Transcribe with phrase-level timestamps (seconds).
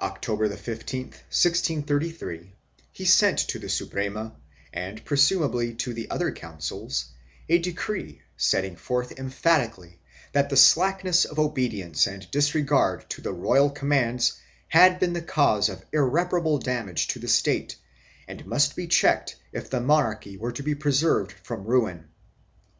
[0.00, 2.50] October 15, 1633,
[2.90, 4.34] he sent to the Suprema,
[4.72, 7.12] and pre sumably to the other councils,
[7.48, 10.00] a decree setting forth emphatically
[10.32, 14.32] that the slackness of obedience and disregard of the royal com mands
[14.66, 17.76] had been the cause of irreparable damage to the State
[18.26, 22.08] and must be checked if the monarchy were to be preserved from ruin.